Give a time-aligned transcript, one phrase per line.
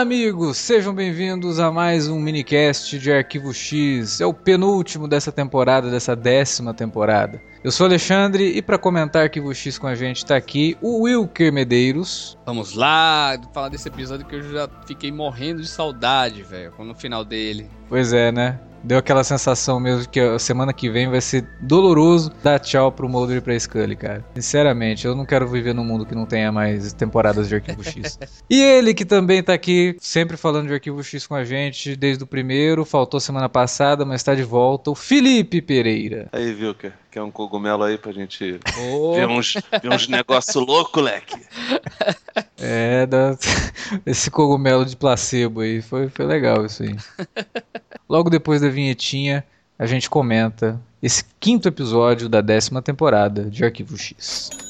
[0.00, 0.56] Olá, amigos!
[0.56, 4.18] Sejam bem-vindos a mais um minicast de Arquivo X.
[4.18, 7.38] É o penúltimo dessa temporada, dessa décima temporada.
[7.62, 11.52] Eu sou Alexandre e para comentar Arquivo X com a gente tá aqui o Wilker
[11.52, 12.38] Medeiros.
[12.46, 17.22] Vamos lá, falar desse episódio que eu já fiquei morrendo de saudade, velho, no final
[17.22, 17.68] dele.
[17.86, 18.58] Pois é, né?
[18.82, 23.08] Deu aquela sensação mesmo que a semana que vem vai ser doloroso dar tchau pro
[23.08, 24.24] Mulder e pra Scully, cara.
[24.34, 28.18] Sinceramente, eu não quero viver num mundo que não tenha mais temporadas de Arquivo X.
[28.48, 32.24] e ele que também tá aqui, sempre falando de Arquivo X com a gente desde
[32.24, 36.28] o primeiro, faltou semana passada, mas tá de volta, o Felipe Pereira.
[36.32, 36.74] Aí, viu,
[37.10, 39.14] que quer um cogumelo aí pra gente oh.
[39.14, 41.34] ver uns, ver uns negócios loucos, leque.
[42.56, 43.36] É, da...
[44.06, 46.96] esse cogumelo de placebo aí, foi, foi legal isso aí.
[48.08, 49.44] Logo depois da vinhetinha,
[49.78, 54.69] a gente comenta esse quinto episódio da décima temporada de Arquivo X.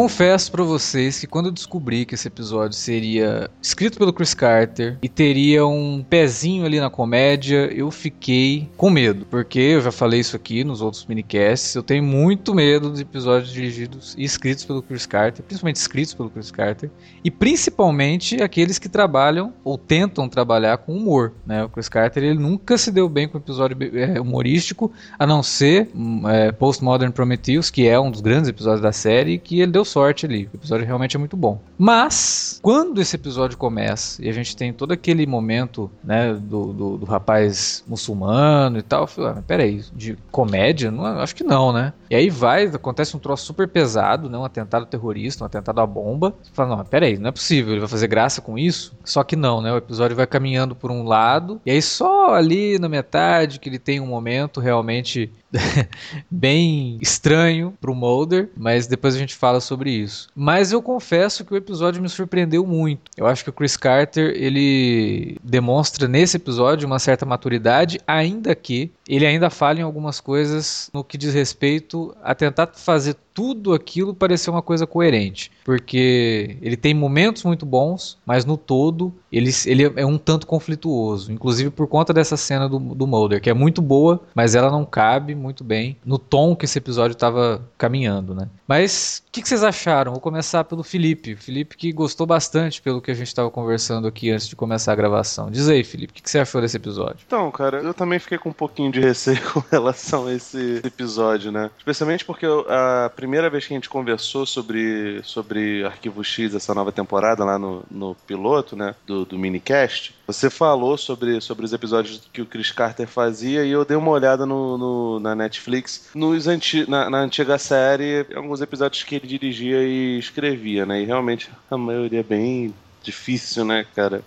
[0.00, 4.96] Confesso para vocês que quando eu descobri que esse episódio seria escrito pelo Chris Carter
[5.02, 10.20] e teria um pezinho ali na comédia, eu fiquei com medo, porque eu já falei
[10.20, 14.82] isso aqui nos outros minicasts, eu tenho muito medo de episódios dirigidos e escritos pelo
[14.82, 16.90] Chris Carter, principalmente escritos pelo Chris Carter,
[17.22, 21.62] e principalmente aqueles que trabalham ou tentam trabalhar com humor, né?
[21.62, 25.90] O Chris Carter ele nunca se deu bem com episódio é, humorístico, a não ser
[26.26, 30.26] é, Postmodern Prometheus, que é um dos grandes episódios da série, que ele deu sorte
[30.26, 30.48] ali.
[30.52, 31.60] O episódio realmente é muito bom.
[31.76, 36.98] Mas, quando esse episódio começa e a gente tem todo aquele momento, né, do, do,
[36.98, 40.90] do rapaz muçulmano e tal, eu falei, ah, peraí, de comédia?
[40.90, 41.92] Não, acho que não, né?
[42.08, 45.86] E aí vai, acontece um troço super pesado, né, um atentado terrorista, um atentado à
[45.86, 46.34] bomba.
[46.42, 48.94] Você fala, não, peraí, não é possível, ele vai fazer graça com isso?
[49.04, 49.72] Só que não, né?
[49.72, 53.78] O episódio vai caminhando por um lado, e aí só ali na metade que ele
[53.78, 55.32] tem um momento realmente
[56.30, 60.28] bem estranho pro Mulder, mas depois a gente fala sobre isso.
[60.34, 63.10] Mas eu confesso que o episódio me surpreendeu muito.
[63.16, 68.90] Eu acho que o Chris Carter, ele demonstra nesse episódio uma certa maturidade, ainda que
[69.08, 74.14] ele ainda fala em algumas coisas no que diz respeito a tentar fazer tudo aquilo
[74.14, 75.50] parecer uma coisa coerente.
[75.64, 81.32] Porque ele tem momentos muito bons, mas no todo ele, ele é um tanto conflituoso.
[81.32, 84.84] Inclusive por conta dessa cena do, do Mulder, que é muito boa, mas ela não
[84.84, 88.46] cabe muito bem no tom que esse episódio estava caminhando, né?
[88.68, 90.12] Mas o que, que, vocês acharam?
[90.12, 91.36] Vou começar pelo Felipe.
[91.36, 94.96] Felipe que gostou bastante pelo que a gente estava conversando aqui antes de começar a
[94.96, 95.50] gravação.
[95.50, 97.20] Diz aí, Felipe, o que, que, você achou desse episódio?
[97.26, 101.50] Então, cara, eu também fiquei com um pouquinho de receio com relação a esse episódio,
[101.50, 101.70] né?
[101.78, 106.90] Especialmente porque a primeira vez que a gente conversou sobre, sobre Arquivo X, essa nova
[106.90, 112.22] temporada lá no, no piloto, né, do, do minicast, você falou sobre, sobre os episódios
[112.32, 116.46] que o Chris Carter fazia e eu dei uma olhada no, no na Netflix, nos
[116.46, 121.02] anti, na, na, antiga série, alguns episódios que ele dirigia e escrevia, né?
[121.02, 124.22] E realmente a maioria é bem difícil, né, cara?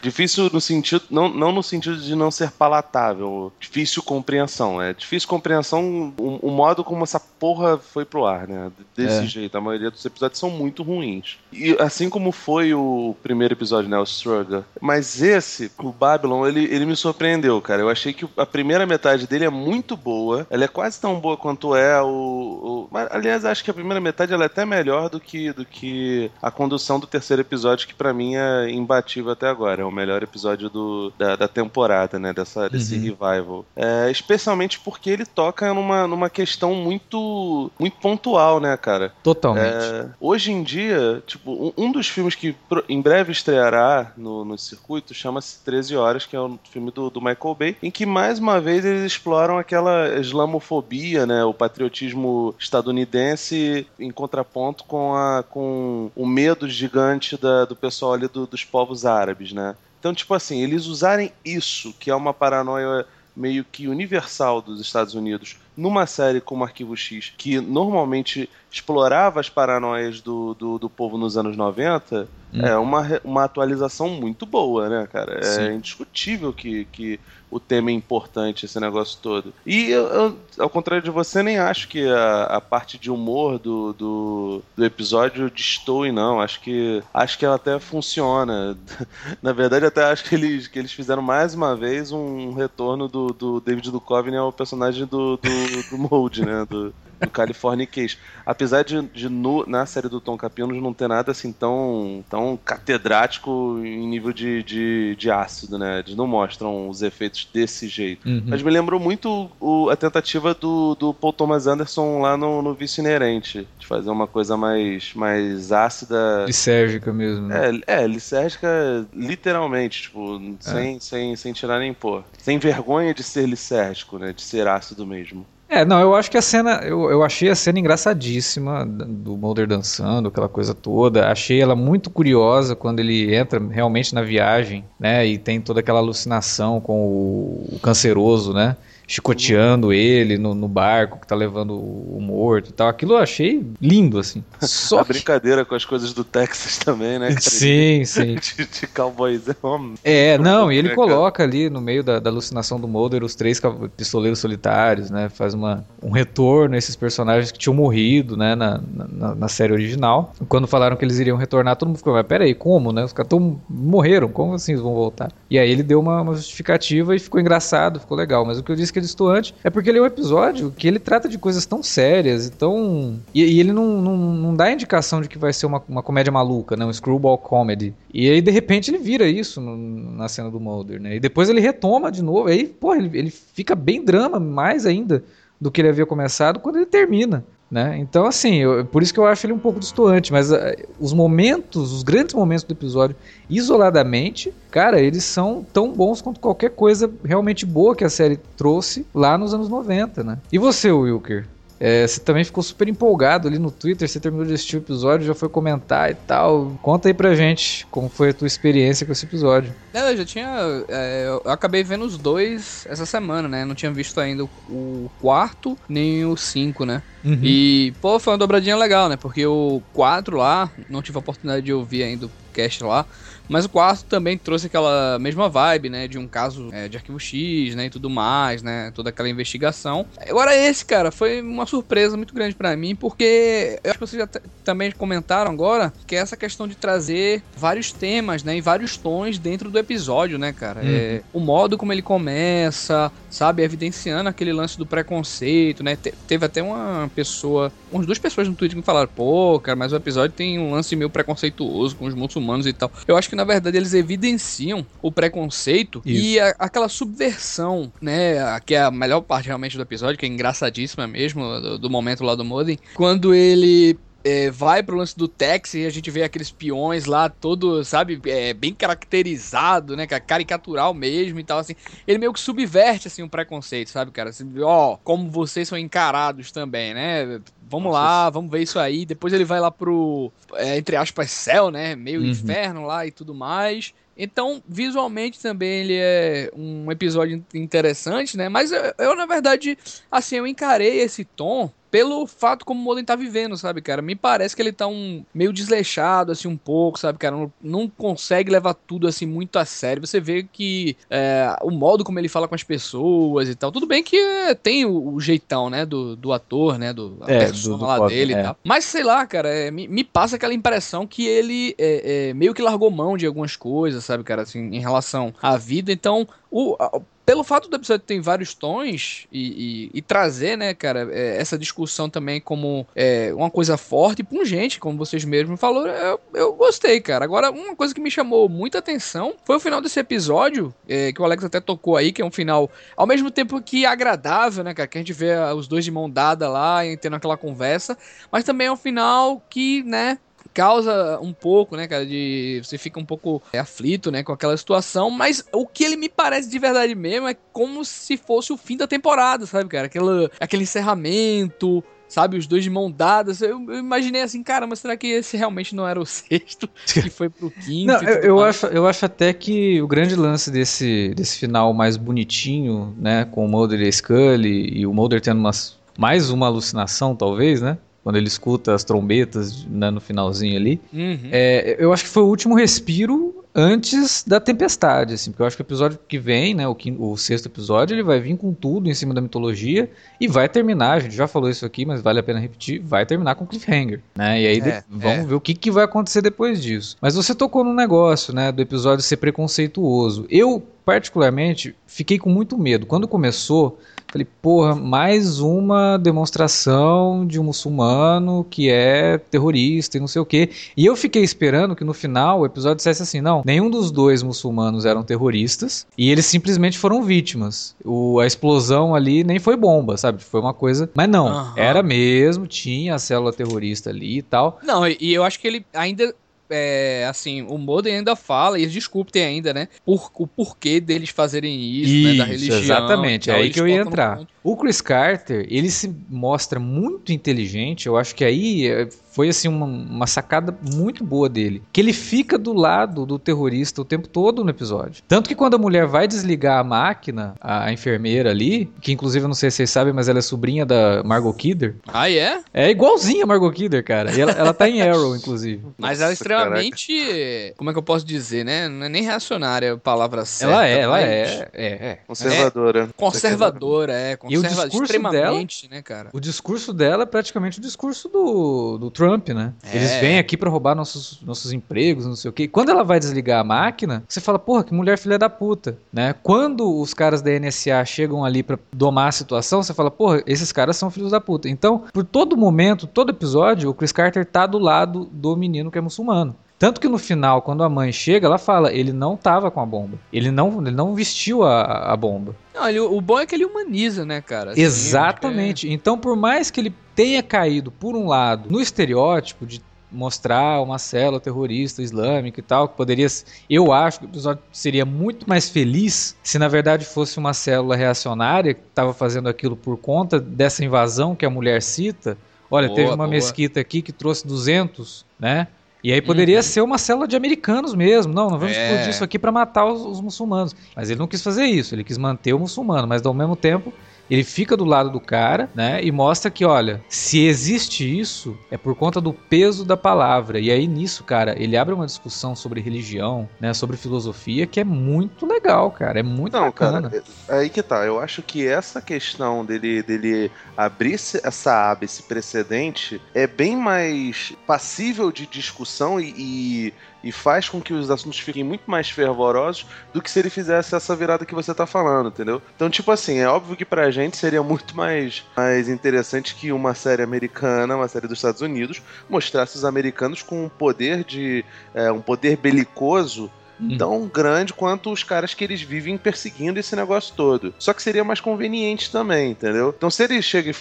[0.00, 4.80] Difícil no sentido, não, não no sentido de não ser palatável, difícil compreensão.
[4.80, 8.70] É difícil compreensão o, o modo como essa porra foi pro ar, né?
[8.96, 9.26] Desse é.
[9.26, 9.56] jeito.
[9.56, 11.38] A maioria dos episódios são muito ruins.
[11.52, 13.98] E assim como foi o primeiro episódio, né?
[13.98, 14.64] O Struggle.
[14.80, 17.82] Mas esse, o Babylon, ele, ele me surpreendeu, cara.
[17.82, 20.46] Eu achei que a primeira metade dele é muito boa.
[20.50, 22.88] Ela é quase tão boa quanto é o.
[22.90, 22.96] o...
[23.10, 26.50] aliás, acho que a primeira metade ela é até melhor do que, do que a
[26.50, 31.12] condução do terceiro episódio, que para mim é imbatível até agora o melhor episódio do,
[31.18, 32.32] da, da temporada, né?
[32.32, 33.00] Dessa, desse Uhum.
[33.02, 33.64] revival.
[33.76, 39.12] É, especialmente porque ele toca numa, numa questão muito, muito pontual, né, cara?
[39.22, 39.66] Totalmente.
[39.66, 44.44] É, hoje em dia, tipo, um, um dos filmes que pro- em breve estreará no,
[44.44, 48.04] no circuito chama-se 13 Horas, que é um filme do, do Michael Bay, em que
[48.06, 51.44] mais uma vez eles exploram aquela islamofobia, né?
[51.44, 58.28] O patriotismo estadunidense em contraponto com, a, com o medo gigante da- do pessoal ali
[58.28, 59.74] do- dos povos árabes, né?
[59.98, 63.06] Então, tipo assim, eles usarem isso, que é uma paranoia
[63.36, 69.48] meio que universal dos Estados Unidos, numa série como Arquivo X, que normalmente explorava as
[69.48, 72.64] paranoias do, do, do povo nos anos 90, Hum.
[72.64, 75.38] é uma, uma atualização muito boa, né, cara?
[75.38, 75.74] É Sim.
[75.74, 77.20] indiscutível que, que
[77.50, 79.54] o tema é importante, esse negócio todo.
[79.64, 83.58] E eu, eu, ao contrário de você, nem acho que a, a parte de humor
[83.58, 86.40] do, do, do episódio destoe, não.
[86.40, 88.76] Acho que acho que ela até funciona.
[89.42, 93.28] Na verdade, até acho que eles, que eles fizeram mais uma vez um retorno do,
[93.28, 96.64] do David Duchovny ao personagem do, do, do Mold, né?
[96.68, 98.16] Do, do Californication.
[98.46, 102.56] Apesar de, de no- na série do Tom Capinos não ter nada assim tão, tão
[102.56, 105.98] catedrático em nível de, de, de ácido, né?
[106.00, 108.28] Eles não mostram os efeitos desse jeito.
[108.28, 108.44] Uhum.
[108.46, 112.72] Mas me lembrou muito o- a tentativa do, do Paul Thomas Anderson lá no, no
[112.74, 116.44] Vício Inerente, de fazer uma coisa mais, mais ácida.
[116.46, 117.48] Lisérgica mesmo.
[117.48, 117.70] né?
[117.88, 118.68] É, é, lisérgica
[119.12, 122.24] literalmente, tipo, sem, sem, sem tirar nem pôr.
[122.38, 124.32] Sem vergonha de ser lisérgico, né?
[124.32, 125.46] De ser ácido mesmo.
[125.70, 129.66] É, não, eu acho que a cena, eu, eu achei a cena engraçadíssima do Mulder
[129.66, 131.30] dançando, aquela coisa toda.
[131.30, 135.26] Achei ela muito curiosa quando ele entra realmente na viagem, né?
[135.26, 138.76] E tem toda aquela alucinação com o, o canceroso, né?
[139.08, 142.88] Chicoteando ele no, no barco que tá levando o morto e tal.
[142.88, 144.44] Aquilo eu achei lindo, assim.
[144.60, 145.14] Só a que...
[145.14, 147.28] brincadeira com as coisas do Texas também, né?
[147.28, 147.40] cara?
[147.40, 148.36] Sim, sim.
[148.58, 149.94] De, de cowboyzão.
[150.04, 153.60] É, não, e ele coloca ali no meio da, da alucinação do Mulder os três
[153.96, 155.28] pistoleiros solitários, né?
[155.28, 158.54] Faz uma, um retorno a esses personagens que tinham morrido, né?
[158.54, 160.34] Na, na, na série original.
[160.48, 163.04] Quando falaram que eles iriam retornar, todo mundo ficou, mas peraí, como, né?
[163.04, 165.32] Os caras tão, morreram, como assim eles vão voltar?
[165.50, 168.44] E aí ele deu uma, uma justificativa e ficou engraçado, ficou legal.
[168.44, 170.86] Mas o que eu disse que é distoante é porque ele é um episódio que
[170.86, 173.18] ele trata de coisas tão sérias e tão.
[173.34, 176.32] E, e ele não, não, não dá indicação de que vai ser uma, uma comédia
[176.32, 176.84] maluca, né?
[176.84, 177.94] Um screwball comedy.
[178.12, 179.76] E aí, de repente, ele vira isso no-
[180.16, 181.16] na cena do Mulder, né?
[181.16, 182.48] E depois ele retoma de novo.
[182.48, 185.22] Aí, pô, ele, ele fica bem drama, mais ainda
[185.60, 187.44] do que ele havia começado quando ele termina.
[187.70, 187.98] Né?
[187.98, 191.12] Então, assim, eu- por isso que eu acho ele um pouco distoante, mas ah, os
[191.12, 193.14] momentos, os grandes momentos do episódio,
[193.48, 199.06] isoladamente, cara, eles são tão bons quanto qualquer coisa realmente boa que a série trouxe
[199.14, 200.38] lá nos anos 90, né?
[200.50, 201.46] E você, Wilker?
[201.80, 205.26] É, você também ficou super empolgado ali no Twitter, você terminou de assistir o episódio,
[205.26, 206.78] já foi comentar e tal.
[206.82, 209.72] Conta aí pra gente como foi a tua experiência com esse episódio.
[209.94, 210.84] É, eu já tinha.
[210.88, 213.64] é, eu acabei vendo os dois essa semana, né?
[213.64, 217.02] Não tinha visto ainda o, quarto nem o cinco, né?
[217.24, 217.40] Uhum.
[217.42, 219.16] E, pô, foi uma dobradinha legal, né?
[219.16, 223.06] Porque o 4 lá, não tive a oportunidade de ouvir ainda o cast lá.
[223.48, 226.06] Mas o quarto também trouxe aquela mesma vibe, né?
[226.06, 227.86] De um caso é, de arquivo X, né?
[227.86, 228.92] E tudo mais, né?
[228.94, 230.06] Toda aquela investigação.
[230.28, 234.20] Agora esse, cara, foi uma surpresa muito grande pra mim, porque eu acho que vocês
[234.20, 234.28] já
[234.64, 238.56] também comentaram agora que é essa questão de trazer vários temas, né?
[238.56, 240.80] E vários tons dentro do episódio, né, cara?
[240.80, 240.88] Uhum.
[240.90, 243.62] É, o modo como ele começa, sabe?
[243.62, 245.96] Evidenciando aquele lance do preconceito, né?
[245.96, 249.92] Te- teve até uma pessoa, umas duas pessoas no Twitter que falaram, pô, cara, mas
[249.92, 252.90] o episódio tem um lance meio preconceituoso com os muçulmanos e tal.
[253.06, 256.24] Eu acho que na verdade eles evidenciam o preconceito Isso.
[256.24, 258.58] e a- aquela subversão, né?
[258.60, 262.24] Que é a melhor parte realmente do episódio, que é engraçadíssima mesmo, do, do momento
[262.24, 262.78] lá do Modem.
[262.94, 267.28] Quando ele é, vai pro lance do táxi e a gente vê aqueles peões lá,
[267.28, 271.74] todo, sabe, é, bem caracterizado, né, caricatural mesmo e tal, assim.
[272.06, 274.30] Ele meio que subverte, assim, o preconceito, sabe, cara?
[274.30, 277.40] Assim, ó, como vocês são encarados também, né?
[277.68, 279.04] Vamos Nossa, lá, vamos ver isso aí.
[279.04, 281.94] Depois ele vai lá pro, é, entre aspas, céu, né?
[281.94, 282.28] Meio Uhum.
[282.30, 283.92] inferno lá e tudo mais.
[284.16, 288.48] Então, visualmente também ele é um episódio interessante, né?
[288.48, 289.78] Mas eu, eu, na verdade,
[290.10, 294.02] assim, eu encarei esse tom pelo fato como o Modem tá vivendo, sabe, cara?
[294.02, 297.34] Me parece que ele tá um meio desleixado, assim, um pouco, sabe, cara?
[297.34, 300.06] Não, não consegue levar tudo, assim, muito a sério.
[300.06, 303.72] Você vê que é, o modo como ele fala com as pessoas e tal.
[303.72, 307.46] Tudo bem que é, tem o, o jeitão, né, do, do ator, né, do, É,
[307.58, 308.40] persona do- do lá dele é.
[308.40, 308.56] e tal.
[308.64, 312.54] Mas, sei lá, cara, é, me, me passa aquela impressão que ele é, é, meio
[312.54, 315.92] que largou mão de algumas coisas, sabe, cara, assim, em relação à vida.
[315.92, 320.72] Então, o, a- pelo fato do episódio ter vários tons e, e, e trazer, né,
[320.72, 325.60] cara, é, essa discussão também como é, uma coisa forte e pungente, como vocês mesmos
[325.60, 327.26] falaram, eu, eu gostei, cara.
[327.26, 331.20] Agora, uma coisa que me chamou muita atenção foi o final desse episódio, é, que
[331.20, 334.72] o Alex até tocou aí, que é um final, ao mesmo tempo que agradável, né,
[334.72, 337.94] cara, que a gente vê os dois de mão dada lá, tendo aquela conversa,
[338.32, 340.16] mas também é um final que, né,
[340.58, 344.56] causa um pouco, né, cara, de você fica um pouco é, aflito, né, com aquela
[344.56, 348.56] situação, mas o que ele me parece de verdade mesmo é como se fosse o
[348.56, 349.86] fim da temporada, sabe, cara?
[349.86, 353.40] Aquela, aquele encerramento, sabe, os dois de mão dadas.
[353.40, 357.28] Eu, imaginei assim, cara, mas será que esse realmente não era o sexto, que foi
[357.28, 357.92] pro quinto?
[357.92, 361.96] Não, eu, eu acho, eu acho até que o grande lance desse, desse final mais
[361.96, 366.46] bonitinho, né, com o Mulder e a Scully, e o Mulder tendo umas, mais uma
[366.46, 367.78] alucinação, talvez, né?
[368.08, 370.80] Quando ele escuta as trombetas né, no finalzinho ali.
[370.90, 371.28] Uhum.
[371.30, 375.56] É, eu acho que foi o último respiro antes da tempestade, assim, porque eu acho
[375.56, 378.54] que o episódio que vem, né, o, quinto, o sexto episódio, ele vai vir com
[378.54, 382.00] tudo em cima da mitologia e vai terminar, a gente já falou isso aqui, mas
[382.00, 385.26] vale a pena repetir, vai terminar com cliffhanger, né, e aí é, vamos é.
[385.26, 386.96] ver o que, que vai acontecer depois disso.
[387.02, 390.24] Mas você tocou num negócio, né, do episódio ser preconceituoso.
[390.30, 392.86] Eu, particularmente, fiquei com muito medo.
[392.86, 393.78] Quando começou,
[394.10, 400.24] Falei, porra, mais uma demonstração de um muçulmano que é terrorista e não sei o
[400.24, 400.48] quê.
[400.74, 404.22] E eu fiquei esperando que no final o episódio dissesse assim: não, nenhum dos dois
[404.22, 407.76] muçulmanos eram terroristas e eles simplesmente foram vítimas.
[407.84, 410.22] O, a explosão ali nem foi bomba, sabe?
[410.22, 410.90] Foi uma coisa.
[410.94, 411.52] Mas não, uhum.
[411.54, 414.58] era mesmo, tinha a célula terrorista ali e tal.
[414.62, 416.14] Não, e eu acho que ele ainda
[416.50, 419.68] é, assim, o Modem ainda fala, e eles desculpem ainda, né?
[419.84, 422.14] Por, o porquê deles fazerem isso, isso né?
[422.16, 422.58] Da religião.
[422.58, 424.20] Exatamente, é aí que eu ia entrar.
[424.42, 428.88] O Chris Carter, ele se mostra muito inteligente, eu acho que aí é,
[429.18, 431.60] foi assim uma, uma, sacada muito boa dele.
[431.72, 435.02] Que ele fica do lado do terrorista o tempo todo no episódio.
[435.08, 439.24] Tanto que quando a mulher vai desligar a máquina, a, a enfermeira ali, que inclusive
[439.24, 441.74] eu não sei se vocês sabem, mas ela é sobrinha da Margot Kidder.
[441.88, 442.40] Ah, é?
[442.54, 444.14] É igualzinha a Margot Kidder, cara.
[444.14, 445.64] E ela, ela tá em Arrow, inclusive.
[445.76, 446.96] Mas ela é extremamente.
[446.96, 447.54] Caraca.
[447.56, 448.68] Como é que eu posso dizer, né?
[448.68, 450.54] Não é nem reacionária a palavra certa.
[450.54, 451.98] Ela é, ela é, é, é.
[452.06, 452.84] Conservadora.
[452.84, 454.16] É, conservadora, é.
[454.16, 456.10] Conservadora o discurso dela, né, cara?
[456.12, 459.52] O discurso dela é praticamente o discurso do, do Trump, né?
[459.62, 459.76] É.
[459.76, 462.48] Eles vêm aqui para roubar nossos, nossos empregos, não sei o quê.
[462.48, 466.14] Quando ela vai desligar a máquina, você fala, porra, que mulher filha da puta, né?
[466.22, 470.52] Quando os caras da NSA chegam ali para domar a situação, você fala, porra, esses
[470.52, 471.48] caras são filhos da puta.
[471.48, 475.78] Então, por todo momento, todo episódio, o Chris Carter tá do lado do menino que
[475.78, 476.34] é muçulmano.
[476.58, 479.66] Tanto que no final, quando a mãe chega, ela fala, ele não tava com a
[479.66, 479.96] bomba.
[480.12, 482.34] Ele não, ele não vestiu a, a bomba.
[482.52, 484.50] Não, ele, o bom é que ele humaniza, né, cara?
[484.50, 485.68] Assim, Exatamente.
[485.68, 485.72] É...
[485.72, 490.80] Então, por mais que ele tenha caído, por um lado, no estereótipo de mostrar uma
[490.80, 493.06] célula terrorista islâmica e tal, que poderia,
[493.48, 497.76] eu acho que o episódio seria muito mais feliz se na verdade fosse uma célula
[497.76, 502.18] reacionária que estava fazendo aquilo por conta dessa invasão que a mulher cita.
[502.50, 503.08] Olha, boa, teve uma boa.
[503.08, 505.46] mesquita aqui que trouxe 200, né?
[505.84, 506.42] E aí poderia uhum.
[506.42, 508.12] ser uma célula de americanos mesmo.
[508.12, 508.64] Não, não vamos é.
[508.64, 510.56] explodir isso aqui para matar os, os, muçulmanos.
[510.74, 513.72] Mas ele não quis fazer isso, ele quis manter o muçulmano, mas ao mesmo tempo
[514.10, 515.82] ele fica do lado do cara, né?
[515.82, 520.38] E mostra que, olha, se existe isso, é por conta do peso da palavra.
[520.38, 523.52] E aí nisso, cara, ele abre uma discussão sobre religião, né?
[523.54, 526.00] Sobre filosofia, que é muito legal, cara.
[526.00, 526.90] É muito Não, bacana.
[526.90, 527.84] Cara, é, aí que tá.
[527.84, 534.32] Eu acho que essa questão dele, dele abrir essa aba, esse precedente, é bem mais
[534.46, 539.66] passível de discussão e, e e faz com que os assuntos fiquem muito mais fervorosos
[539.92, 542.42] do que se ele fizesse essa virada que você tá falando, entendeu?
[542.56, 546.74] Então, tipo assim, é óbvio que pra gente seria muito mais, mais interessante que uma
[546.74, 551.44] série americana, uma série dos Estados Unidos, mostrasse os americanos com um poder de.
[551.74, 553.30] É, um poder belicoso.
[553.76, 557.54] Tão grande quanto os caras que eles vivem perseguindo esse negócio todo.
[557.58, 559.74] Só que seria mais conveniente também, entendeu?
[559.76, 560.54] Então se ele chega e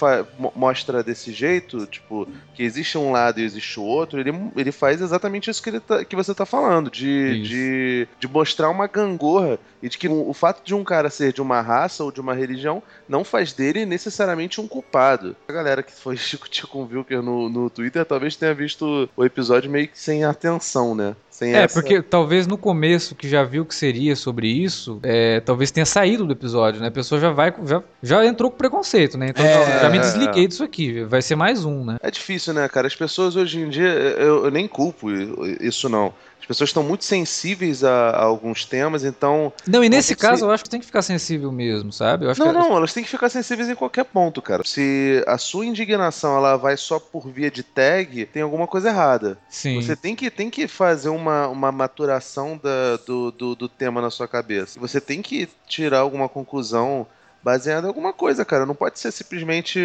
[0.55, 5.01] mostra desse jeito, tipo, que existe um lado e existe o outro, ele, ele faz
[5.01, 9.59] exatamente isso que, ele tá, que você tá falando, de, de, de mostrar uma gangorra
[9.81, 12.19] e de que o, o fato de um cara ser de uma raça ou de
[12.19, 15.35] uma religião não faz dele necessariamente um culpado.
[15.47, 19.23] A galera que foi discutir com o Wilker no, no Twitter talvez tenha visto o
[19.23, 21.15] episódio meio que sem atenção, né?
[21.37, 21.79] Sem é, essa...
[21.79, 26.25] porque talvez no começo que já viu que seria sobre isso, é, talvez tenha saído
[26.25, 26.87] do episódio, né?
[26.87, 29.27] A pessoa já vai, já, já entrou com preconceito, né?
[29.29, 30.47] Então é, já me desliguei é.
[30.47, 31.97] disso aqui, vai ser mais um, né?
[32.01, 32.87] É difícil, né, cara?
[32.87, 35.11] As pessoas hoje em dia, eu, eu nem culpo
[35.61, 36.11] isso não.
[36.39, 39.51] As pessoas estão muito sensíveis a, a alguns temas, então.
[39.67, 40.45] Não, e nesse caso ser...
[40.45, 42.25] eu acho que tem que ficar sensível mesmo, sabe?
[42.25, 42.53] Eu acho não, que...
[42.53, 44.63] não, elas têm que ficar sensíveis em qualquer ponto, cara.
[44.65, 49.37] Se a sua indignação ela vai só por via de tag, tem alguma coisa errada.
[49.49, 49.81] Sim.
[49.81, 54.09] Você tem que, tem que fazer uma, uma maturação da, do, do, do tema na
[54.09, 54.79] sua cabeça.
[54.79, 57.05] Você tem que tirar alguma conclusão
[57.43, 58.65] baseado em alguma coisa, cara.
[58.65, 59.79] Não pode ser simplesmente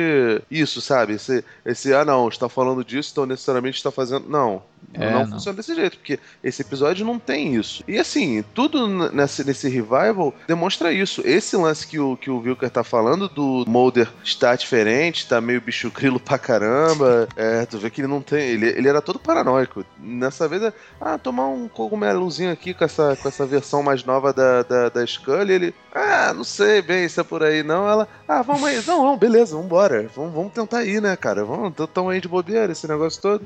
[0.51, 1.15] isso, sabe?
[1.15, 4.29] Esse, esse ah, não, está falando disso, então necessariamente está fazendo.
[4.29, 4.63] Não.
[4.95, 7.83] É, não, não, funciona desse jeito, porque esse episódio não tem isso.
[7.89, 11.23] E assim, tudo nesse, nesse revival demonstra isso.
[11.25, 15.61] Esse lance que o, que o Wilker tá falando do Mulder está diferente, tá meio
[15.61, 17.29] bicho grilo pra caramba.
[17.35, 18.41] É, tu vê que ele não tem.
[18.51, 19.85] Ele, ele era todo paranoico.
[19.99, 24.63] Nessa vez, ah, tomar um cogumelozinho aqui com essa, com essa versão mais nova da,
[24.63, 25.53] da, da Scully.
[25.53, 27.89] Ele, ah, não sei bem se é por aí não.
[27.89, 28.83] Ela, ah, vamos aí.
[28.87, 30.09] Não, não, beleza, vambora.
[30.15, 31.45] Vamos, vamos tentar ir, né, cara?
[31.45, 33.45] Vamos, tamo aí de bobeira esse negócio todo.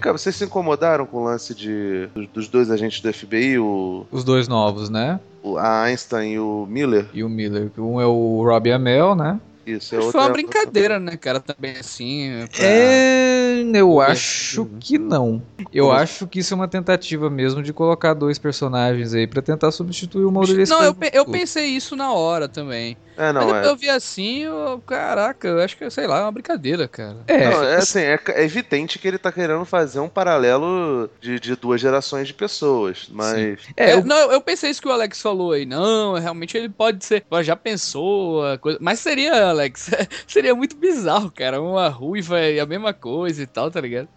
[0.00, 4.06] Cá, vocês se incomodaram com o lance de, dos dois agentes do FBI, o...
[4.10, 5.20] Os dois novos, né?
[5.42, 7.06] O, a Einstein e o Miller?
[7.12, 7.70] E o Miller.
[7.78, 9.38] Um é o Robbie Amell, né?
[9.66, 12.30] Isso, é foi uma brincadeira, né, cara, também assim.
[12.56, 12.64] Pra...
[12.64, 15.42] É, eu acho que não.
[15.72, 19.70] Eu acho que isso é uma tentativa mesmo de colocar dois personagens aí pra tentar
[19.72, 22.96] substituir o Mulder Não, eu, pe eu pensei isso na hora também.
[23.20, 23.68] É, não, Mas é.
[23.68, 27.18] eu vi assim, eu, caraca, eu acho que, sei lá, é uma brincadeira, cara.
[27.26, 31.38] É, Não, é assim, é, é evidente que ele tá querendo fazer um paralelo de,
[31.38, 33.58] de duas gerações de pessoas, mas...
[33.76, 35.66] é, É, eu- Não, eu pensei isso que o Alex falou aí.
[35.66, 37.22] Não, realmente ele pode ser.
[37.42, 38.78] Já pensou a coisa.
[38.80, 39.90] Mas seria, Alex,
[40.26, 41.60] seria muito bizarro, cara.
[41.60, 44.08] Uma ruiva e a mesma coisa e tal, tá ligado?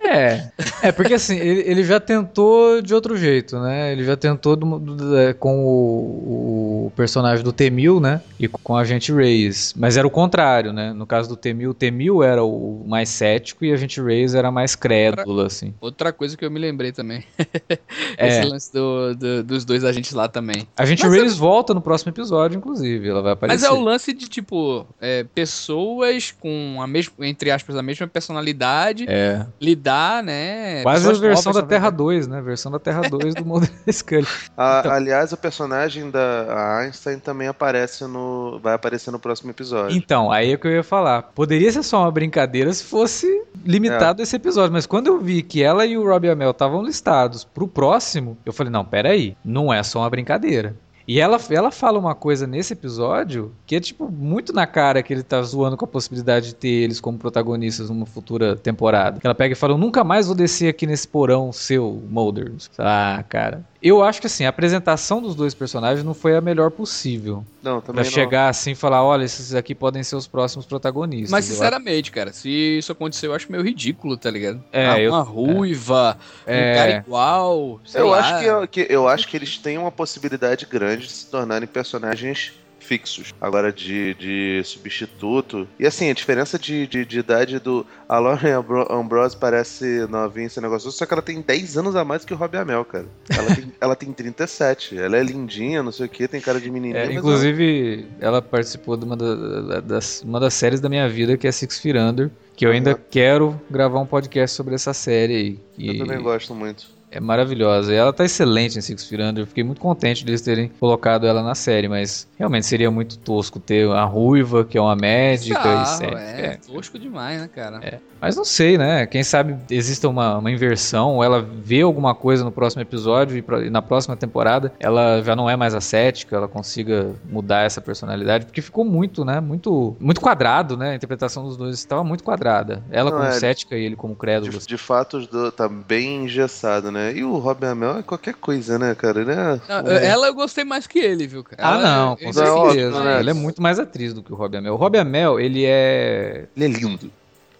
[0.00, 0.50] É,
[0.82, 3.92] é porque assim, ele, ele já tentou de outro jeito, né?
[3.92, 8.20] Ele já tentou do- do- é, com o, o personagem do Temil, né?
[8.38, 9.72] E com a gente Reyes.
[9.76, 10.92] Mas era o contrário, né?
[10.92, 14.50] No caso do Temil, o Temil era o mais cético e a gente Reyes era
[14.50, 15.74] mais crédula, assim.
[15.80, 17.24] Outra coisa que eu me lembrei também.
[18.16, 18.28] É.
[18.40, 20.66] Esse lance do, do- dos dois agentes lá também.
[20.76, 23.08] A gente Mas Reyes volta no próximo episódio, inclusive.
[23.08, 23.66] Ela vai Mas aparecer.
[23.66, 29.06] é o lance de, tipo, é, pessoas com a mesma, entre aspas, a mesma personalidade,
[29.08, 29.46] É.
[29.80, 30.82] lidar, né?
[30.82, 32.40] Quase a pessoas versão da Terra na 2, né?
[32.42, 33.44] Versão da Terra 2 do
[33.86, 34.26] e Scully.
[34.56, 34.92] A- Então.
[34.92, 38.60] Aliás, o personagem da Einstein também aparece no...
[38.62, 39.96] vai aparecer no próximo episódio.
[39.96, 41.22] Então, aí é o que eu ia falar.
[41.34, 43.26] Poderia ser só uma brincadeira se fosse
[43.64, 47.44] limitado esse episódio, mas quando eu vi que ela e o Robbie Amell estavam listados
[47.44, 50.74] pro próximo, eu falei, não, peraí, não é só uma brincadeira.
[51.12, 55.12] E ela, ela fala uma coisa nesse episódio que é, tipo, muito na cara que
[55.12, 59.18] ele tá zoando com a possibilidade de ter eles como protagonistas numa futura temporada.
[59.18, 62.52] Que ela pega e fala, eu nunca mais vou descer aqui nesse porão seu, Mulder.
[62.78, 63.64] Ah, cara.
[63.82, 67.42] Eu acho que, assim, a apresentação dos dois personagens não foi a melhor possível.
[67.62, 68.10] Não, também Pra não.
[68.10, 71.30] chegar assim e falar, olha, esses aqui podem ser os próximos protagonistas.
[71.30, 74.62] Mas sinceramente, cara, se isso acontecer, eu acho meio ridículo, tá ligado?
[74.70, 76.72] É, Ah, eu- uma ruiva, É.
[76.72, 77.80] um cara igual.
[77.86, 78.18] sei Eu lá.
[78.18, 82.52] acho que, que- eu acho que eles têm uma possibilidade grande de se tornarem personagens
[82.78, 83.32] fixos.
[83.40, 85.68] Agora, de, de substituto.
[85.78, 87.86] E assim, a diferença de, de, de idade do.
[88.08, 92.04] A Lauren Ambro- Ambrose parece novinha esse negócio, só que ela tem 10 anos a
[92.04, 93.06] mais que o Robbie Amell, cara.
[93.28, 94.98] Ela tem, ela tem 37.
[94.98, 97.04] Ela é lindinha, não sei o que, tem cara de menininha.
[97.04, 101.36] É, inclusive, ela participou de uma, da- da- das, uma das séries da minha vida,
[101.36, 102.98] que é Six Feet Under, que eu ainda Uhum.
[103.10, 105.48] quero gravar um podcast sobre essa série aí.
[105.78, 106.86] ela- E Eu também gosto muito.
[107.10, 107.92] É maravilhosa.
[107.92, 109.42] E ela tá excelente em Six Feet Under.
[109.42, 113.18] Eu fiquei muito contente de eles terem colocado ela na série, mas realmente seria muito
[113.18, 116.20] tosco ter a Ruiva, que é uma médica e cética.
[116.20, 116.56] é, É.
[116.66, 117.80] tosco demais, né, cara?
[117.82, 117.98] É.
[118.20, 119.06] Mas não sei, né?
[119.06, 123.40] Quem sabe exista uma, uma inversão, ou ela vê alguma coisa no próximo episódio e,
[123.42, 127.62] pra- e na próxima temporada ela já não é mais a cética, ela consiga mudar
[127.64, 129.40] essa personalidade, porque ficou muito, né?
[129.40, 130.90] Muito, muito quadrado, né?
[130.90, 132.82] A interpretação dos dois estava muito quadrada.
[132.90, 133.32] Ela Não, como é.
[133.32, 134.52] cética e ele como crédulo.
[134.52, 136.99] De, de fato, tá bem engessado, né?
[137.14, 139.20] E o Robbie Amell é qualquer coisa, né, cara?
[139.20, 139.60] Ele é...
[139.68, 141.56] Não, Ela eu gostei mais que ele, viu, cara?
[141.62, 143.04] Ah, Ela- não, eu- com Não, é certeza.
[143.04, 143.20] né?
[143.20, 144.74] Ele é muito mais atriz do que o Robbie Amell.
[144.74, 147.10] O Robbie Amell, ele é Ele é lindo.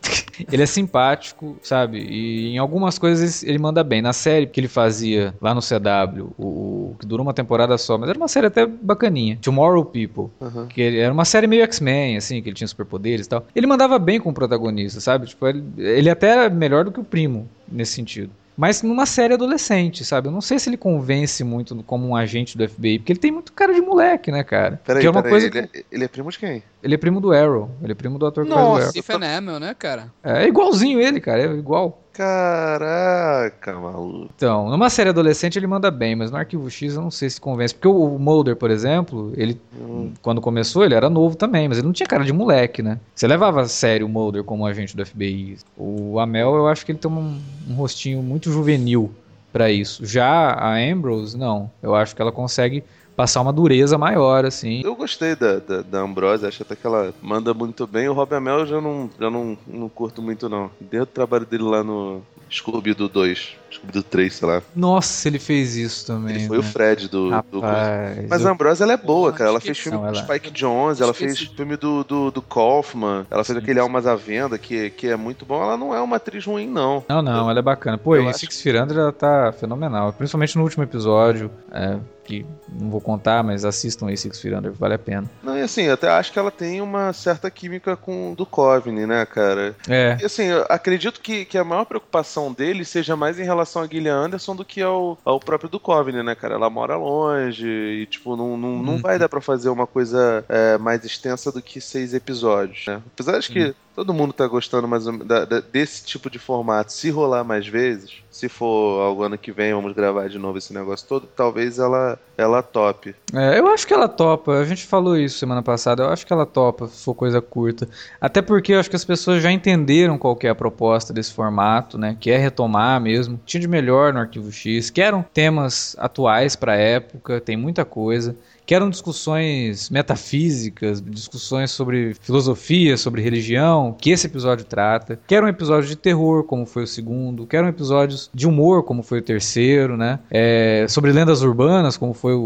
[0.50, 1.98] Ele é simpático, sabe?
[1.98, 4.00] E em algumas coisas ele manda bem.
[4.00, 7.98] Na série que ele fazia lá no CW, o, o- que durou uma temporada só,
[7.98, 9.38] mas era uma série até bacaninha.
[9.42, 10.28] Tomorrow People.
[10.40, 10.66] Aham.
[10.68, 13.44] Que ele- era uma série meio X-Men, assim, que ele tinha superpoderes e tal.
[13.54, 15.26] Ele mandava bem com o protagonista, sabe?
[15.26, 18.30] Tipo, ele, ele até era melhor do que o primo, nesse sentido.
[18.60, 20.28] Mas numa série adolescente, sabe?
[20.28, 23.32] Eu não sei se ele convence muito como um agente do FBI, porque ele tem
[23.32, 24.78] muito cara de moleque, né, cara?
[24.84, 25.78] Peraí, que é uma peraí, coisa ele, que...
[25.78, 26.62] é, ele é primo de quem?
[26.82, 27.70] Ele é primo do Arrow.
[27.82, 28.90] Ele é primo do ator que faz o Nossa, Arrow.
[28.90, 30.12] Stephen Amell, né, cara?
[30.24, 31.42] É igualzinho ele, cara.
[31.42, 32.00] É igual.
[32.12, 34.30] Caraca, maluco.
[34.34, 37.40] Então, numa série adolescente ele manda bem, mas no Arquivo X eu não sei se
[37.40, 37.74] convence.
[37.74, 40.12] Porque o Mulder, por exemplo, ele, Hum.
[40.22, 42.98] quando começou, ele era novo também, mas ele não tinha cara de moleque, né?
[43.14, 45.58] Você levava a sério o Mulder como agente do FBI.
[45.76, 47.38] O Amel, eu acho que ele tem um,
[47.68, 49.12] um rostinho muito juvenil
[49.52, 50.04] pra isso.
[50.04, 51.70] Já a Ambrose, não.
[51.82, 52.82] Eu acho que ela consegue
[53.20, 54.80] passar uma dureza maior, assim.
[54.82, 58.08] Eu gostei da, da, da Ambrose, acho até que ela manda muito bem.
[58.08, 60.70] O Rob Amell eu já não, já não, não curto muito, não.
[60.80, 64.62] Deu o trabalho dele lá no Scooby do 2, Scooby do 3, sei lá.
[64.74, 66.36] Nossa, ele fez isso também.
[66.36, 66.68] Ele foi o né?
[66.68, 69.50] Fred do, do Rapaz, Mas eu- a Ambrose, ela é boa, cara.
[69.50, 73.44] Ela fez filme Não, ela- Spike Jones, ela fez filme do, do, do Kaufman, ela
[73.44, 73.80] fez Sim, aquele.
[73.80, 75.62] Almas à Venda, que, que é muito bom.
[75.62, 77.04] Ela não é uma atriz ruim, não.
[77.08, 77.96] Não, não, ela é bacana.
[77.96, 80.12] Pô, eu e acho- Six Under ela tá fenomenal.
[80.12, 84.72] Principalmente no último episódio, é, que não vou contar, mas assistam aí Six Feet Under,
[84.72, 85.24] vale a pena.
[85.42, 88.44] Não, e assim, eu até acho que ela tem uma certa química com o do
[88.46, 89.74] Coveney, né, cara?
[89.88, 93.59] É, E assim, eu acredito que, que a maior preocupação dele seja mais em relação
[93.62, 96.54] a Gillian Anderson do que ao, ao próprio do Coveney, né, cara?
[96.54, 99.00] Ela mora longe e, tipo, não, não, não Uhum.
[99.00, 103.02] vai dar pra fazer uma coisa é, mais extensa do que seis episódios, né?
[103.12, 107.10] Apesar de que todo mundo tá gostando mais da- da- desse tipo de formato, se
[107.10, 111.06] rolar mais vezes, se for algo ano que vem, vamos gravar de novo esse negócio
[111.06, 113.14] todo, talvez ela, ela tope.
[113.34, 114.52] É, eu acho que ela topa.
[114.54, 116.02] A gente falou isso semana passada.
[116.04, 117.88] Eu acho que ela topa, se for coisa curta.
[118.20, 121.98] Até porque eu acho que as pessoas já entenderam qual é a proposta desse formato,
[121.98, 122.16] né?
[122.18, 123.38] Que é retomar mesmo.
[123.44, 124.90] Tinha de melhor no Arquivo X.
[124.90, 127.40] Que eram temas atuais pra época.
[127.40, 128.34] Tem muita coisa.
[128.70, 135.18] Que eram discussões metafísicas, discussões sobre filosofia, sobre religião, que esse episódio trata.
[135.26, 137.48] Que era um episódio de terror, como foi o segundo.
[137.48, 140.20] Que eram episódios de humor, como foi o terceiro, né?
[140.30, 142.38] É, sobre lendas urbanas, como foi o,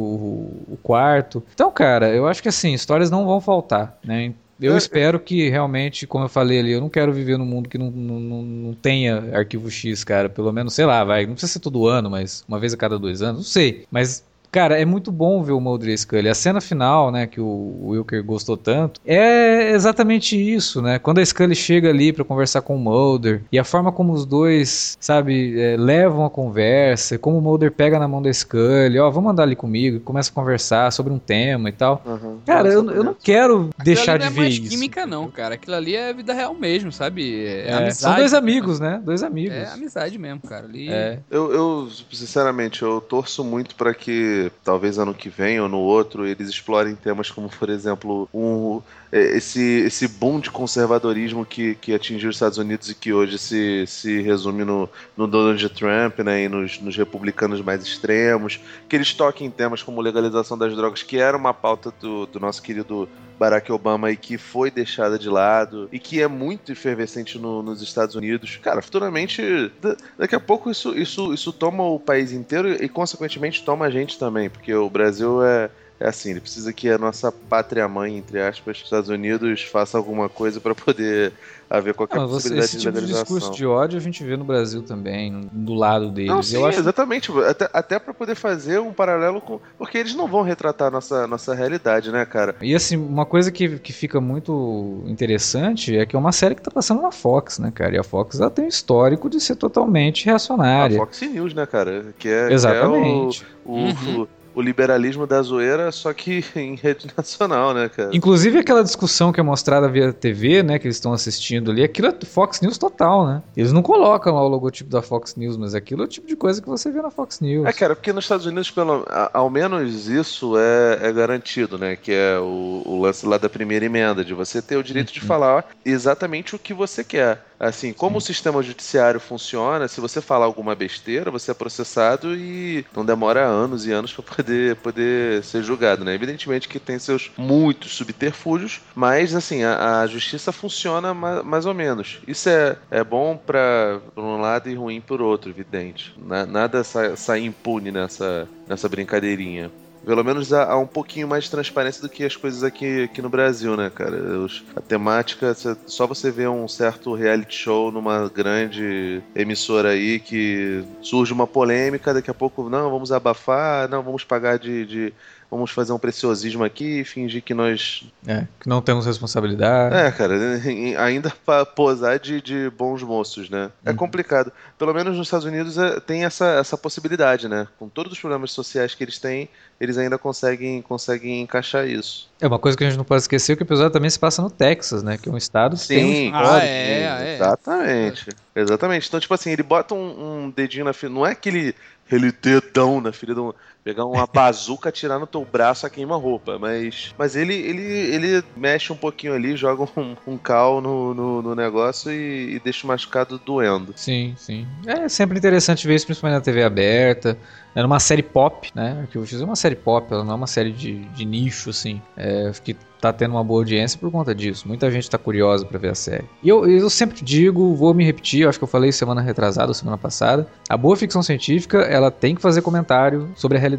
[0.67, 1.43] o quarto.
[1.53, 4.33] Então, cara, eu acho que assim, histórias não vão faltar, né?
[4.59, 7.69] Eu É, espero que realmente, como eu falei ali, eu não quero viver num mundo
[7.69, 10.31] que não, não, não- não tenha arquivo X, cara.
[10.31, 11.27] Pelo menos, sei lá, vai.
[11.27, 13.85] Não precisa ser todo ano, mas uma vez a cada dois anos, não sei.
[13.91, 16.29] Mas Cara, é muito bom ver o Mulder e Scully.
[16.29, 20.97] A cena final, né, que o Wilker gostou tanto, é exatamente isso, né?
[20.97, 24.25] Quando a Scully chega ali pra conversar com o Mulder e a forma como os
[24.25, 29.11] dois, sabe, é, levam a conversa, como o Mulder pega na mão da Scully, ó,
[29.11, 32.01] vamos andar ali comigo, e começa a conversar sobre um tema e tal.
[32.07, 32.39] Uhum.
[32.47, 34.69] Cara, eu, eu não quero deixar Aquilo de ali ver não é mais isso.
[34.71, 35.57] química, não, cara.
[35.57, 37.45] Aquilo ali é vida real mesmo, sabe?
[37.45, 37.97] É, É, amizade.
[37.97, 39.03] são dois amigos, né?
[39.05, 39.57] Dois amigos.
[39.57, 40.65] É amizade mesmo, cara.
[40.65, 40.93] Ali...
[40.93, 41.19] É.
[41.29, 46.27] Eu, eu, sinceramente, eu torço muito para que talvez ano que vem ou no outro
[46.27, 48.83] eles explorem temas como, por exemplo, um,
[49.17, 53.85] esse, esse boom de conservadorismo que, que atingiu os Estados Unidos e que hoje se,
[53.87, 59.15] se resume no, no Donald Trump né, e nos, nos republicanos mais extremos, que eles
[59.15, 63.09] toquem em temas como legalização das drogas, que era uma pauta do, do nosso querido
[63.39, 67.83] Barack Obama e que foi deixada de lado e que é muito efervescente no- nos
[67.83, 68.59] Estados Unidos.
[68.63, 69.43] Cara, futuramente,
[69.81, 73.91] da- daqui a pouco isso, isso, isso toma o país inteiro e, consequentemente, toma a
[73.91, 75.71] gente também, porque o Brasil é.
[76.01, 80.29] É assim, ele precisa que a nossa pátria mãe, entre aspas, Estados Unidos, faça alguma
[80.29, 81.33] coisa para poder
[81.71, 83.23] haver qualquer Ah, mas você- possibilidade esse de tipo legalização.
[83.37, 86.31] discurso de ódio a gente vê no Brasil também, do lado deles.
[86.31, 87.33] Não, sim, acho exatamente.
[87.49, 89.61] Até, até para poder fazer um paralelo com.
[89.79, 92.55] Porque eles não vão retratar a nossa, nossa realidade, né, cara?
[92.61, 96.63] E assim, uma coisa que, que fica muito interessante é que é uma série que
[96.63, 97.95] tá passando na Fox, né, cara?
[97.95, 100.97] E a Fox ela tem um histórico de ser totalmente A reacionária.
[100.99, 102.07] Fox News, né, cara?
[102.19, 103.41] Que é, Exatamente.
[103.41, 104.27] que é o, o, Uhum.
[104.55, 108.11] O, liberalismo da zoeira, só que em rede nacional, né, cara?
[108.13, 112.09] Inclusive aquela discussão que é mostrada via TV, né, que eles estão assistindo ali, aquilo
[112.09, 113.43] é Fox News total, né?
[113.57, 116.37] Eles não colocam lá o logotipo da Fox News, mas aquilo é o tipo de
[116.37, 117.67] coisa que você vê na Fox News.
[117.67, 121.97] É, cara, porque nos Estados Unidos, pelo, ao menos isso é, é garantido, né?
[121.97, 125.21] Que é o, o lance lá da primeira emenda, de você ter o direito de
[125.21, 127.45] falar exatamente o que você quer.
[127.67, 132.85] Assim, como o sistema judiciário funciona, se você falar alguma besteira, você é processado e
[132.95, 136.15] não demora anos e anos para poder, poder ser julgado, né?
[136.15, 141.73] Evidentemente que tem seus muitos subterfúgios, mas assim, a, a justiça funciona ma- mais ou
[141.75, 142.19] menos.
[142.29, 146.13] Isso é, é bom para um lado e ruim por outro, evidente.
[146.19, 149.73] Na- nada sai, sai impune nessa, nessa brincadeirinha.
[150.05, 153.23] Pelo menos há, há um pouquinho mais de transparência do que as coisas aqui, aqui
[153.23, 154.39] no Brasil, né, cara?
[154.41, 155.55] Os- a temática,
[155.87, 162.13] só você vê um certo reality show numa grande emissora aí que surge uma polêmica,
[162.13, 165.15] daqui a pouco, não, vamos abafar, não, vamos pagar de, de
[165.51, 168.05] vamos fazer um preciosismo aqui e fingir que nós.
[168.27, 169.95] É, que não temos responsabilidade.
[169.95, 170.35] É, cara,
[170.99, 173.71] ainda pra posar de, de bons moços, né?
[173.85, 173.97] É uhum.
[173.97, 174.53] complicado.
[174.79, 177.67] Pelo menos nos Estados Unidos é, tem essa, essa possibilidade, né?
[177.79, 179.49] Com todos os problemas sociais que eles têm,
[179.81, 182.29] eles ainda conseguem, conseguem encaixar isso.
[182.41, 184.43] É uma coisa que a gente não pode esquecer que o episódio também se passa
[184.43, 185.17] no Texas, né?
[185.19, 188.31] Que é um estado Sim, tem um ah, é, é, Exatamente.
[188.55, 188.61] É.
[188.61, 189.09] Exatamente.
[189.09, 191.19] Então, tipo assim, ele bota um, um dedinho na ferida.
[191.19, 191.75] Não é aquele,
[192.07, 193.41] aquele dedão na ferida.
[193.85, 196.59] Pegar uma bazuca, atirar no teu braço a queima-roupa.
[196.59, 201.43] Mas, mas ele, ele, ele mexe um pouquinho ali, joga um, um cal no, no,
[201.43, 203.93] no negócio e, e, deixa o machucado doendo.
[203.95, 204.67] Sim, sim.
[204.87, 207.37] É sempre interessante ver isso, principalmente na TV aberta.
[207.75, 209.07] Era uma série pop, né?
[209.11, 212.01] Que eu fiz uma série pop, ela não é uma série de, de nicho, assim.
[212.17, 214.67] É, que tá tendo uma boa audiência por conta disso.
[214.67, 216.25] Muita gente tá curiosa para ver a série.
[216.43, 219.99] E eu, eu sempre digo, vou me repetir, acho que eu falei semana retrasada, semana
[219.99, 220.47] passada.
[220.71, 223.74] A boa ficção científica, ela tem que fazer comentário sobre a realidade.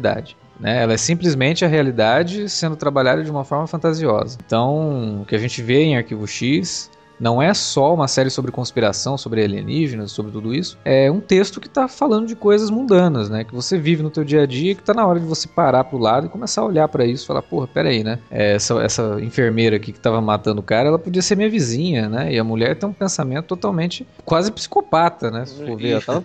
[0.58, 0.82] Né?
[0.82, 4.38] Ela é simplesmente a realidade sendo trabalhada de uma forma fantasiosa.
[4.44, 8.52] Então, o que a gente vê em Arquivo X não é só uma série sobre
[8.52, 10.78] conspiração, sobre alienígenas, sobre tudo isso.
[10.84, 13.44] É um texto que está falando de coisas mundanas, né?
[13.44, 15.84] Que você vive no teu dia a dia, que está na hora de você parar
[15.84, 18.18] pro lado e começar a olhar para isso e falar, porra, peraí, né?
[18.30, 22.08] É, essa, essa enfermeira aqui que estava matando o cara, ela podia ser minha vizinha,
[22.08, 22.32] né?
[22.32, 25.46] E a mulher tem um pensamento totalmente quase psicopata, né?
[25.46, 26.24] Se for ver, ela tava,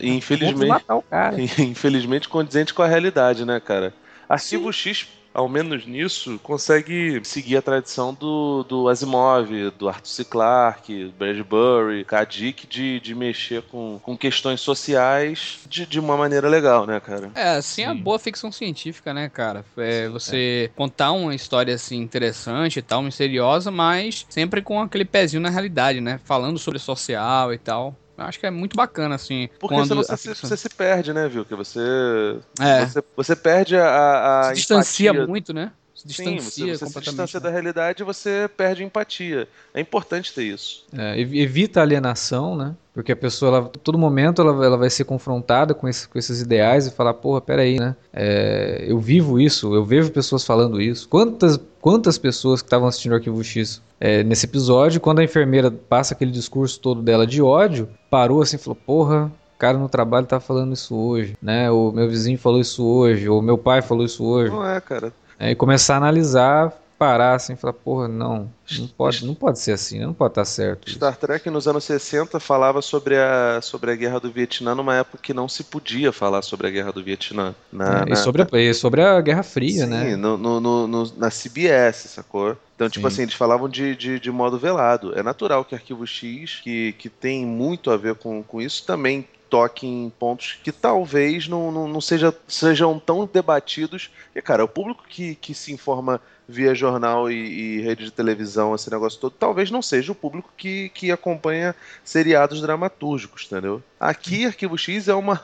[0.00, 1.36] infelizmente, matar o cara.
[1.58, 3.92] Infelizmente condizente com a realidade, né, cara?
[4.28, 10.24] Arquivo X ao menos nisso, consegue seguir a tradição do, do Asimov, do Arthur C.
[10.24, 16.86] Clarke, Bradbury, Kadik, de, de mexer com, com questões sociais de, de uma maneira legal,
[16.86, 17.30] né, cara?
[17.34, 19.62] É, assim é a boa ficção científica, né, cara?
[19.76, 20.74] É você é.
[20.74, 26.00] contar uma história assim interessante e tal, misteriosa, mas sempre com aquele pezinho na realidade,
[26.00, 26.18] né?
[26.24, 27.94] Falando sobre social e tal.
[28.16, 29.48] Acho que é muito bacana, assim.
[29.58, 30.48] Porque senão você, ficção...
[30.48, 31.44] você se perde, né, viu?
[31.44, 32.38] Que você.
[32.60, 32.86] É.
[32.86, 34.40] Você, você perde a.
[34.40, 35.26] a se distancia empatia.
[35.26, 35.72] muito, né?
[35.94, 39.48] Se distancia Sim, você, você se distancia da realidade e você perde empatia.
[39.72, 40.84] É importante ter isso.
[40.92, 42.74] É, evita a alienação, né?
[42.92, 46.40] Porque a pessoa, ela, todo momento, ela, ela vai ser confrontada com, esse, com esses
[46.40, 47.96] ideais e falar, porra, peraí, né?
[48.12, 51.08] É, eu vivo isso, eu vejo pessoas falando isso.
[51.08, 55.70] Quantas, quantas pessoas que estavam assistindo o Arquivo X é, nesse episódio, quando a enfermeira
[55.70, 59.88] passa aquele discurso todo dela de ódio, parou assim e falou, porra, o cara no
[59.88, 61.70] trabalho tá falando isso hoje, né?
[61.70, 64.52] O meu vizinho falou isso hoje, ou meu pai falou isso hoje.
[64.52, 65.12] Não é, cara.
[65.38, 69.58] É, e começar a analisar, parar assim e falar, porra, não, não pode, não pode
[69.58, 70.90] ser assim, não pode estar certo.
[70.90, 71.20] Star isso.
[71.20, 75.34] Trek nos anos 60 falava sobre a, sobre a guerra do Vietnã numa época que
[75.34, 77.54] não se podia falar sobre a guerra do Vietnã.
[77.72, 80.16] Na, é, e, sobre a, e sobre a Guerra Fria, Sim, né?
[80.16, 82.56] No, no, no, na CBS, sacou?
[82.74, 83.14] Então, tipo Sim.
[83.14, 85.18] assim, eles falavam de, de, de, modo velado.
[85.18, 89.26] É natural que Arquivo X, que, que tem muito a ver com, com isso, também
[89.56, 94.10] toque em pontos que talvez não, não, não seja, sejam tão debatidos.
[94.26, 97.34] Porque, cara, o público que, que se informa via jornal e,
[97.78, 101.74] e, rede de televisão, esse negócio todo, talvez não seja o público que, que acompanha
[102.04, 103.82] seriados dramatúrgicos, entendeu?
[103.98, 105.40] Aqui, Arquivo X é uma,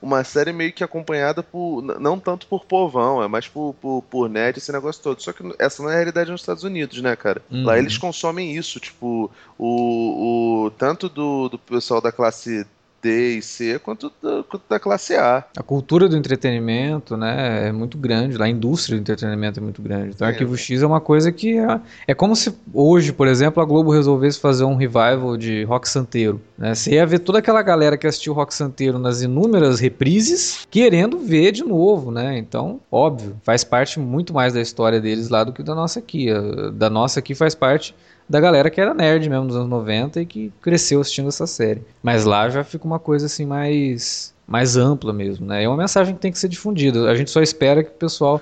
[0.00, 4.30] uma série meio que acompanhada por, não tanto por povão, é mais por, por, por
[4.30, 5.20] nerd, esse negócio todo.
[5.20, 7.42] Só que essa não é a realidade nos Estados Unidos, né, cara?
[7.50, 7.64] Uhum.
[7.64, 12.64] Lá eles consomem isso, tipo, o, o tanto do, do pessoal da classe
[13.06, 15.44] D e C quanto da, quanto da classe A.
[15.56, 18.42] A cultura do entretenimento, né, é muito grande.
[18.42, 20.10] A indústria do entretenimento é muito grande.
[20.14, 23.62] Então, é, Arquivo X é uma coisa que é, é como se hoje, por exemplo,
[23.62, 26.40] a Globo resolvesse fazer um revival de Rock Santeiro.
[26.58, 26.74] Né?
[26.74, 31.52] Você ia ver toda aquela galera que assistiu Rock Santeiro nas inúmeras reprises, querendo ver
[31.52, 32.36] de novo, né?
[32.38, 36.26] Então, óbvio, faz parte muito mais da história deles lá do que da nossa aqui.
[36.74, 37.94] Da nossa aqui faz parte
[38.28, 41.82] da galera que era nerd mesmo dos anos 90 e que cresceu assistindo essa série.
[42.02, 45.64] Mas lá já fica uma coisa assim mais mais ampla mesmo, né?
[45.64, 47.10] É uma mensagem que tem que ser difundida.
[47.10, 48.40] A gente só espera que o pessoal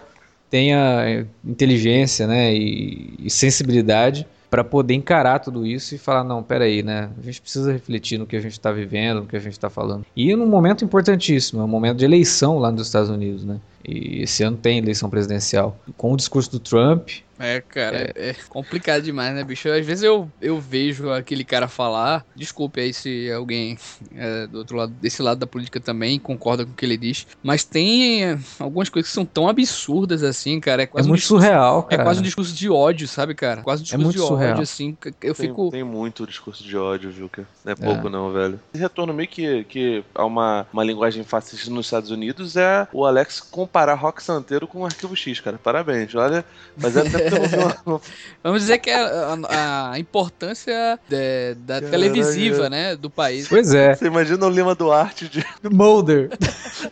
[0.50, 6.80] tenha inteligência, né, e, e sensibilidade para poder encarar tudo isso e falar não, peraí,
[6.80, 7.10] né?
[7.20, 9.68] A gente precisa refletir no que a gente está vivendo, no que a gente está
[9.68, 10.06] falando.
[10.14, 13.58] E num momento importantíssimo, é um momento de eleição lá nos Estados Unidos, né?
[13.86, 15.78] E esse ano tem eleição presidencial.
[15.96, 18.30] Com o discurso do Trump, é, cara, é.
[18.30, 19.68] é, complicado demais, né, bicho?
[19.68, 23.76] Às vezes eu, eu vejo aquele cara falar, desculpe aí se alguém
[24.14, 27.26] é, do outro lado, desse lado da política também concorda com o que ele diz,
[27.42, 30.82] mas tem algumas coisas que são tão absurdas assim, cara.
[30.82, 32.02] É, quase é muito um discurso, surreal, cara.
[32.02, 33.62] É quase um discurso de ódio, sabe, cara?
[33.62, 34.52] Quase um discurso é muito de surreal.
[34.52, 34.96] ódio, assim.
[35.04, 35.70] Eu tem, fico.
[35.70, 37.48] Tem muito discurso de ódio, viu, cara?
[37.64, 38.10] Não é pouco, é.
[38.10, 38.60] não, velho.
[38.72, 43.04] Esse retorno meio que, que a uma, uma linguagem fascista nos Estados Unidos é o
[43.04, 45.58] Alex com comparar Rock Santeiro com o Arquivo X, cara.
[45.58, 46.14] Parabéns.
[46.14, 46.44] Olha,
[46.76, 47.02] mas é
[47.84, 48.00] uma...
[48.40, 51.90] Vamos dizer que é a, a importância de, da Caralho.
[51.90, 53.48] televisiva, né, do país.
[53.48, 53.92] Pois é.
[53.92, 55.44] Você imagina o Lima Duarte de...
[55.68, 56.30] Molder.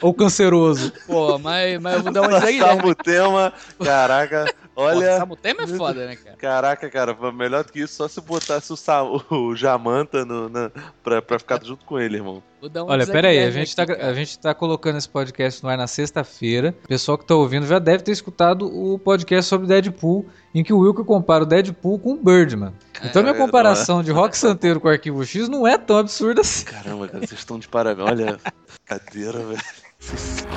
[0.00, 0.92] Ou canceroso.
[1.06, 2.86] Pô, mas, mas eu vou dar uma dica.
[2.86, 4.52] o tema, caraca...
[4.74, 5.22] Olha.
[5.28, 6.36] O tema é foda, né, cara?
[6.36, 10.70] Caraca, cara, melhor do que isso, só se botasse o, Sam, o Jamanta no, na,
[11.02, 12.42] pra, pra ficar junto com ele, irmão.
[12.62, 15.76] Um Olha, pera aí, a gente, tá, a gente tá colocando esse podcast no ar
[15.76, 16.74] na sexta-feira.
[16.84, 20.72] O pessoal que tá ouvindo já deve ter escutado o podcast sobre Deadpool, em que
[20.72, 22.72] o Wilker compara o Deadpool com o Birdman.
[23.02, 24.02] Então a minha é, comparação é.
[24.04, 26.64] de Rock Santeiro com o Arquivo X não é tão absurda assim.
[26.64, 28.08] Caramba, cara, vocês estão de parabéns.
[28.08, 28.38] Olha,
[28.86, 29.60] cadeira, velho.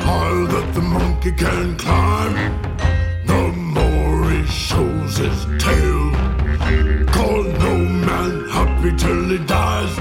[0.06, 2.86] All that the monkey can climb
[4.46, 6.12] shows his tail.
[7.12, 9.94] Call no man happy till he dies.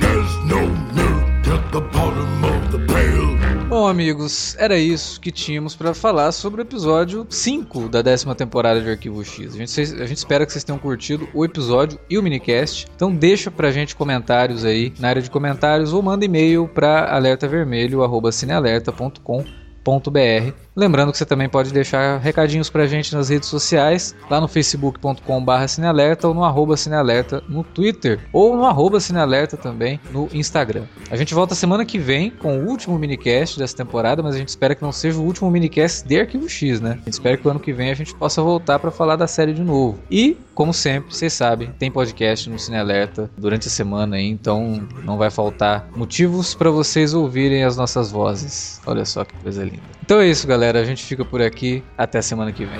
[0.00, 3.32] There's no milk at the bottom of the pail.
[3.68, 8.82] Bom, amigos, era isso que tínhamos para falar sobre o episódio 5 da décima temporada
[8.82, 9.54] de Arquivo X.
[9.54, 12.86] A gente, a gente espera que vocês tenham curtido o episódio e o minicast.
[12.94, 19.44] Então deixa pra gente comentários aí na área de comentários ou manda e-mail para alertavermelho@cinealerta.com
[19.84, 24.48] br Lembrando que você também pode deixar recadinhos pra gente nas redes sociais, lá no
[24.48, 30.84] facebook.com.br cinealerta ou no arroba cinealerta no Twitter, ou no arroba cinealerta também no Instagram.
[31.10, 34.48] A gente volta semana que vem com o último minicast dessa temporada, mas a gente
[34.48, 36.92] espera que não seja o último minicast de Arquivo X, né?
[36.92, 39.26] A gente espera que o ano que vem a gente possa voltar para falar da
[39.26, 39.98] série de novo.
[40.10, 45.18] E, como sempre, vocês sabem, tem podcast no Cinealerta durante a semana aí, então não
[45.18, 48.80] vai faltar motivos para vocês ouvirem as nossas vozes.
[48.86, 50.01] Olha só que coisa linda.
[50.12, 50.78] Então é isso, galera.
[50.78, 51.82] A gente fica por aqui.
[51.96, 52.78] Até semana que vem.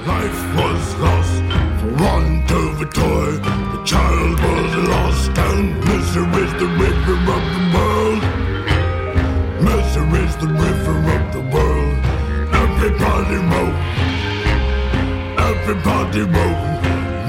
[15.49, 16.63] Everybody move.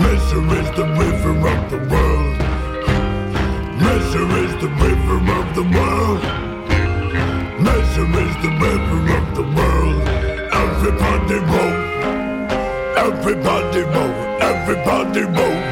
[0.04, 2.38] Misery is the river of the world.
[3.80, 6.22] Misery is the river of the world.
[7.60, 9.73] Misery is the river of the world.
[10.86, 12.04] Everybody move.
[12.98, 14.16] Everybody move.
[14.42, 15.64] Everybody move.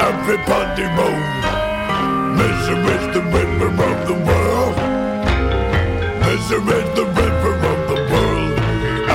[0.00, 1.24] Everybody move.
[2.38, 4.76] Misery is the river of the world.
[6.22, 8.54] Misery is the river of the world.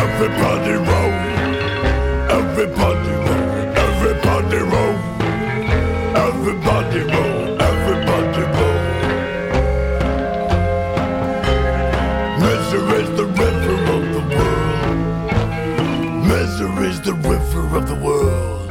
[0.03, 1.17] Everybody move.
[2.37, 3.47] Everybody move.
[3.87, 4.99] Everybody move.
[6.17, 7.30] Everybody move.
[17.75, 18.69] Of the world.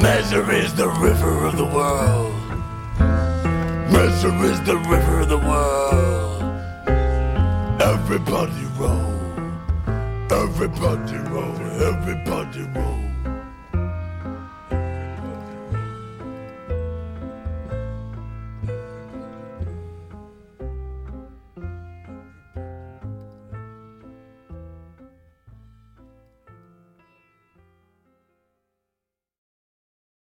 [0.00, 2.34] Measure is the river of the world.
[3.90, 6.42] Measure is the river of the world.
[7.82, 9.14] Everybody roll.
[10.30, 11.56] Everybody roll.
[11.90, 12.87] Everybody roll.